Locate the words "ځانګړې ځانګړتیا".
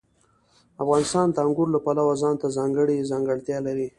2.57-3.57